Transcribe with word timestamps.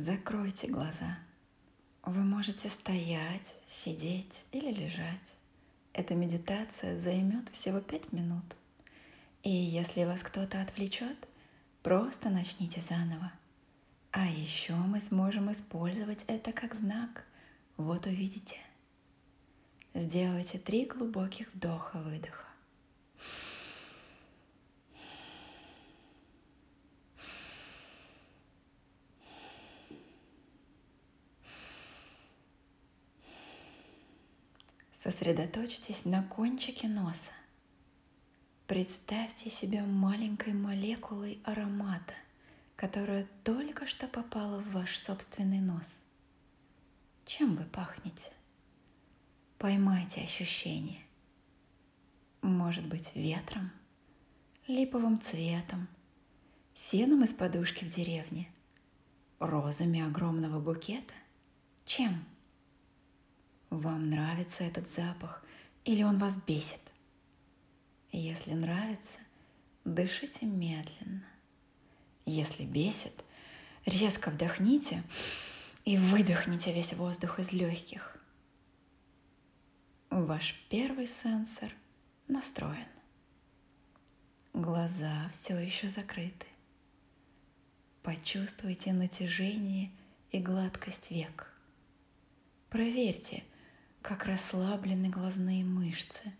Закройте 0.00 0.66
глаза. 0.66 1.18
Вы 2.04 2.22
можете 2.22 2.70
стоять, 2.70 3.54
сидеть 3.68 4.46
или 4.50 4.72
лежать. 4.72 5.36
Эта 5.92 6.14
медитация 6.14 6.98
займет 6.98 7.50
всего 7.50 7.80
пять 7.80 8.10
минут. 8.10 8.56
И 9.42 9.50
если 9.50 10.04
вас 10.04 10.22
кто-то 10.22 10.62
отвлечет, 10.62 11.28
просто 11.82 12.30
начните 12.30 12.80
заново. 12.80 13.30
А 14.10 14.26
еще 14.26 14.72
мы 14.72 15.00
сможем 15.00 15.52
использовать 15.52 16.24
это 16.28 16.52
как 16.52 16.74
знак. 16.74 17.26
Вот 17.76 18.06
увидите. 18.06 18.56
Сделайте 19.92 20.58
три 20.58 20.86
глубоких 20.86 21.52
вдоха-выдоха. 21.52 22.49
Сосредоточьтесь 35.10 36.04
на 36.04 36.22
кончике 36.22 36.86
носа. 36.86 37.32
Представьте 38.68 39.50
себя 39.50 39.84
маленькой 39.84 40.52
молекулой 40.52 41.40
аромата, 41.42 42.14
которая 42.76 43.26
только 43.42 43.88
что 43.88 44.06
попала 44.06 44.60
в 44.60 44.70
ваш 44.70 44.96
собственный 44.96 45.58
нос. 45.58 46.04
Чем 47.26 47.56
вы 47.56 47.64
пахнете? 47.64 48.30
Поймайте 49.58 50.20
ощущение. 50.20 51.00
Может 52.40 52.86
быть, 52.86 53.10
ветром, 53.16 53.72
липовым 54.68 55.20
цветом, 55.20 55.88
сеном 56.72 57.24
из 57.24 57.34
подушки 57.34 57.84
в 57.84 57.88
деревне, 57.88 58.48
розами 59.40 60.02
огромного 60.02 60.60
букета? 60.60 61.14
Чем? 61.84 62.24
Вам 63.70 64.10
нравится 64.10 64.64
этот 64.64 64.88
запах 64.88 65.44
или 65.84 66.02
он 66.02 66.18
вас 66.18 66.36
бесит? 66.44 66.80
Если 68.12 68.52
нравится, 68.52 69.18
дышите 69.84 70.44
медленно. 70.44 71.24
Если 72.26 72.64
бесит, 72.64 73.24
резко 73.86 74.30
вдохните 74.30 75.02
и 75.84 75.96
выдохните 75.96 76.72
весь 76.72 76.92
воздух 76.94 77.38
из 77.38 77.52
легких. 77.52 78.16
Ваш 80.10 80.54
первый 80.68 81.06
сенсор 81.06 81.72
настроен. 82.26 82.88
Глаза 84.52 85.30
все 85.32 85.56
еще 85.56 85.88
закрыты. 85.88 86.46
Почувствуйте 88.02 88.92
натяжение 88.92 89.92
и 90.32 90.40
гладкость 90.40 91.12
век. 91.12 91.52
Проверьте, 92.68 93.44
как 94.02 94.24
расслаблены 94.24 95.08
глазные 95.08 95.64
мышцы. 95.64 96.32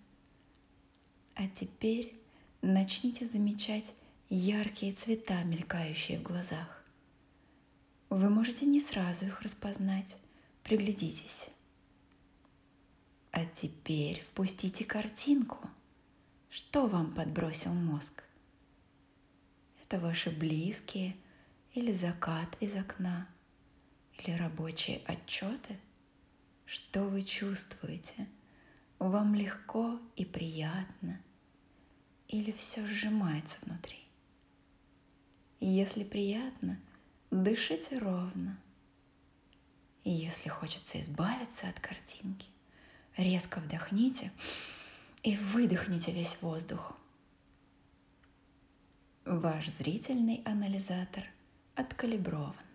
А 1.34 1.46
теперь 1.48 2.18
начните 2.62 3.26
замечать 3.26 3.94
яркие 4.28 4.92
цвета, 4.94 5.42
мелькающие 5.44 6.18
в 6.18 6.22
глазах. 6.22 6.84
Вы 8.08 8.28
можете 8.28 8.66
не 8.66 8.80
сразу 8.80 9.26
их 9.26 9.42
распознать. 9.42 10.16
Приглядитесь. 10.62 11.48
А 13.30 13.44
теперь 13.44 14.20
впустите 14.20 14.84
картинку. 14.84 15.58
Что 16.48 16.86
вам 16.86 17.14
подбросил 17.14 17.72
мозг? 17.72 18.24
Это 19.82 20.00
ваши 20.00 20.30
близкие 20.30 21.16
или 21.74 21.92
закат 21.92 22.56
из 22.60 22.74
окна, 22.74 23.28
или 24.18 24.36
рабочие 24.36 25.02
отчеты– 25.06 25.78
что 26.70 27.02
вы 27.02 27.22
чувствуете? 27.22 28.28
Вам 29.00 29.34
легко 29.34 29.98
и 30.14 30.24
приятно? 30.24 31.20
Или 32.28 32.52
все 32.52 32.86
сжимается 32.86 33.58
внутри? 33.62 33.98
Если 35.58 36.04
приятно, 36.04 36.80
дышите 37.32 37.98
ровно. 37.98 38.56
И 40.04 40.10
если 40.10 40.48
хочется 40.48 41.00
избавиться 41.00 41.68
от 41.68 41.80
картинки, 41.80 42.48
резко 43.16 43.58
вдохните 43.58 44.30
и 45.24 45.36
выдохните 45.36 46.12
весь 46.12 46.40
воздух. 46.40 46.96
Ваш 49.24 49.68
зрительный 49.68 50.40
анализатор 50.44 51.24
откалиброван. 51.74 52.69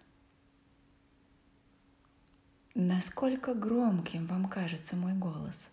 Насколько 2.78 3.54
громким 3.54 4.26
вам 4.26 4.50
кажется 4.50 4.98
мой 4.98 5.14
голос? 5.14 5.70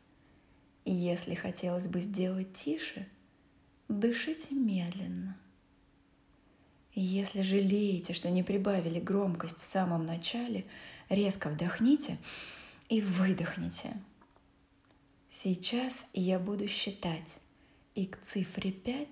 Если 0.84 1.34
хотелось 1.34 1.88
бы 1.88 1.98
сделать 1.98 2.52
тише, 2.52 3.08
дышите 3.88 4.54
медленно. 4.54 5.36
Если 6.94 7.42
жалеете, 7.42 8.12
что 8.12 8.30
не 8.30 8.44
прибавили 8.44 9.00
громкость 9.00 9.58
в 9.58 9.64
самом 9.64 10.06
начале, 10.06 10.64
резко 11.08 11.48
вдохните 11.48 12.18
и 12.88 13.00
выдохните. 13.00 13.96
Сейчас 15.28 15.94
я 16.12 16.38
буду 16.38 16.68
считать, 16.68 17.40
и 17.96 18.06
к 18.06 18.22
цифре 18.22 18.70
5 18.70 19.08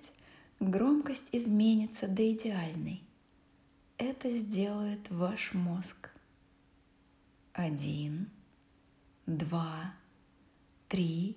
громкость 0.61 1.27
изменится 1.33 2.07
до 2.07 2.31
идеальной. 2.31 3.03
Это 3.97 4.31
сделает 4.31 5.09
ваш 5.09 5.53
мозг. 5.53 6.10
Один, 7.53 8.29
два, 9.25 9.93
три, 10.87 11.35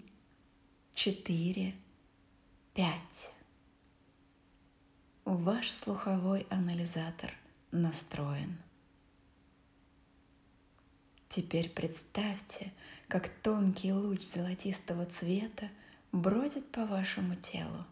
четыре, 0.94 1.74
пять. 2.72 3.34
Ваш 5.24 5.72
слуховой 5.72 6.46
анализатор 6.50 7.34
настроен. 7.72 8.56
Теперь 11.28 11.68
представьте, 11.68 12.72
как 13.08 13.28
тонкий 13.42 13.92
луч 13.92 14.22
золотистого 14.22 15.06
цвета 15.06 15.68
бродит 16.12 16.70
по 16.70 16.86
вашему 16.86 17.34
телу, 17.34 17.84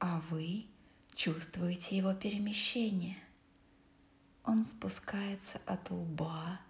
а 0.00 0.20
вы 0.30 0.66
чувствуете 1.14 1.96
его 1.96 2.12
перемещение. 2.12 3.18
Он 4.42 4.64
спускается 4.64 5.60
от 5.64 5.92
лба, 5.92 6.60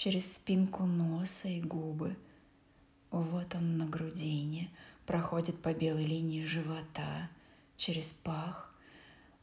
через 0.00 0.32
спинку 0.32 0.86
носа 0.86 1.48
и 1.48 1.60
губы. 1.60 2.16
Вот 3.10 3.54
он 3.54 3.76
на 3.76 3.84
грудине, 3.84 4.70
проходит 5.04 5.60
по 5.60 5.74
белой 5.74 6.06
линии 6.06 6.46
живота, 6.46 7.28
через 7.76 8.06
пах, 8.24 8.74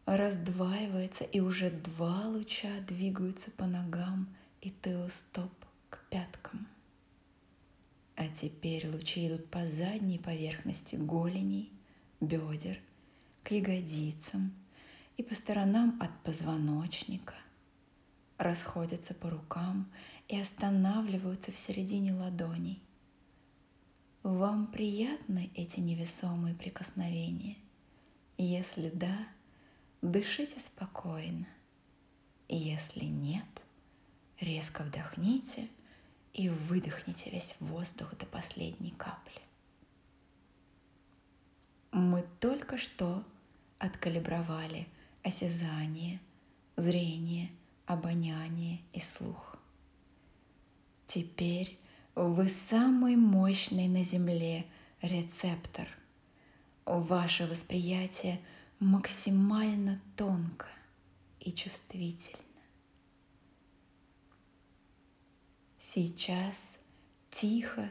раздваивается, 0.08 1.26
и 1.26 1.42
уже 1.42 1.70
два 1.70 2.26
луча 2.26 2.72
двигаются 2.88 3.52
по 3.52 3.68
ногам 3.68 4.36
и 4.62 4.72
тылу 4.72 5.10
стоп 5.10 5.52
к 5.92 6.00
пяткам. 6.10 6.68
А 8.16 8.28
теперь 8.28 8.90
лучи 8.90 9.28
идут 9.28 9.48
по 9.52 9.64
задней 9.70 10.18
поверхности 10.18 10.96
голеней, 10.96 11.72
бедер, 12.20 12.80
к 13.44 13.52
ягодицам 13.52 14.52
и 15.18 15.22
по 15.22 15.36
сторонам 15.36 16.02
от 16.02 16.10
позвоночника, 16.24 17.36
расходятся 18.38 19.14
по 19.14 19.30
рукам 19.30 19.92
и 20.28 20.40
останавливаются 20.40 21.52
в 21.52 21.58
середине 21.58 22.14
ладоней. 22.14 22.82
Вам 24.24 24.68
приятны 24.68 25.52
эти 25.56 25.80
невесомые 25.80 26.54
прикосновения? 26.54 27.58
Если 28.38 28.90
да, 28.90 29.28
дышите 30.02 30.60
спокойно. 30.60 31.48
Если 32.50 33.06
нет, 33.06 33.46
резко 34.40 34.84
вдохните 34.84 35.68
и 36.34 36.50
выдохните 36.50 37.30
весь 37.32 37.56
воздух 37.60 38.16
до 38.18 38.26
последней 38.26 38.92
капли. 38.92 39.42
Мы 41.92 42.26
только 42.40 42.78
что 42.78 43.24
откалибровали 43.80 44.88
осязание, 45.24 46.20
зрение, 46.76 47.50
обоняние 47.88 48.82
и 48.94 49.00
слух. 49.00 49.58
Теперь 51.08 51.80
вы 52.14 52.50
самый 52.50 53.16
мощный 53.16 53.88
на 53.88 54.04
Земле 54.04 54.68
рецептор. 55.02 55.88
Ваше 56.86 57.48
восприятие 57.48 58.42
максимально 58.80 60.02
тонко 60.16 60.68
и 61.40 61.52
чувствительно. 61.52 62.38
Сейчас 65.80 66.56
тихо 67.32 67.90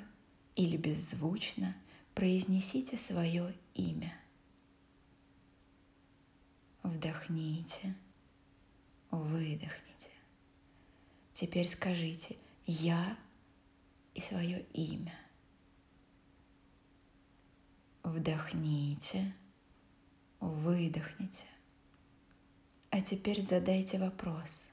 или 0.55 0.77
беззвучно 0.77 1.75
произнесите 2.15 2.97
свое 2.97 3.55
имя. 3.75 4.15
Вдохните, 6.83 7.95
выдохните. 9.47 10.11
Теперь 11.35 11.69
скажите 11.69 12.37
«Я» 12.67 13.17
и 14.15 14.21
свое 14.21 14.67
имя. 14.73 15.15
Вдохните, 18.03 19.33
выдохните. 20.41 21.45
А 22.91 23.01
теперь 23.01 23.41
задайте 23.41 23.99
вопрос. 23.99 24.69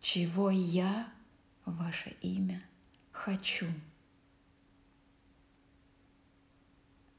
Чего 0.00 0.50
я, 0.50 1.12
ваше 1.64 2.16
имя, 2.22 2.62
хочу? 3.12 3.66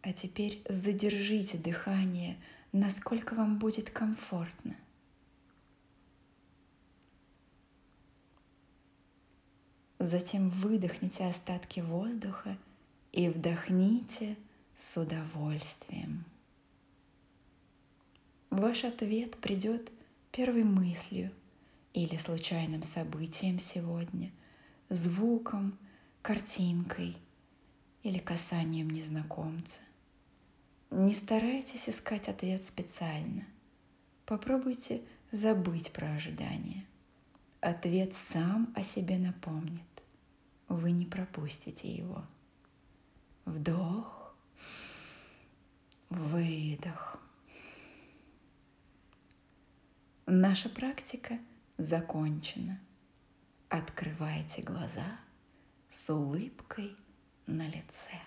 А 0.01 0.13
теперь 0.13 0.63
задержите 0.67 1.57
дыхание, 1.57 2.41
насколько 2.71 3.35
вам 3.35 3.59
будет 3.59 3.91
комфортно. 3.91 4.75
Затем 10.01 10.49
выдохните 10.49 11.25
остатки 11.25 11.79
воздуха 11.79 12.57
и 13.11 13.29
вдохните– 13.29 14.35
с 14.81 14.97
удовольствием. 14.99 16.25
Ваш 18.49 18.83
ответ 18.83 19.37
придет 19.37 19.91
первой 20.31 20.63
мыслью 20.63 21.31
или 21.93 22.17
случайным 22.17 22.83
событием 22.83 23.59
сегодня, 23.59 24.31
звуком, 24.89 25.77
картинкой 26.21 27.15
или 28.03 28.17
касанием 28.17 28.89
незнакомца. 28.89 29.79
Не 30.89 31.13
старайтесь 31.13 31.87
искать 31.87 32.27
ответ 32.27 32.65
специально. 32.65 33.45
Попробуйте 34.25 35.01
забыть 35.31 35.91
про 35.93 36.11
ожидание. 36.13 36.85
Ответ 37.61 38.13
сам 38.13 38.73
о 38.75 38.83
себе 38.83 39.17
напомнит. 39.17 39.90
Вы 40.71 40.91
не 40.91 41.05
пропустите 41.05 41.93
его. 41.93 42.25
Вдох 43.43 44.33
выдох. 46.09 47.19
Наша 50.25 50.69
практика 50.69 51.39
закончена. 51.77 52.79
Открывайте 53.67 54.61
глаза 54.61 55.19
с 55.89 56.09
улыбкой 56.09 56.95
на 57.47 57.67
лице. 57.67 58.17